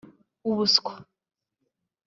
[0.49, 0.93] Ubuswa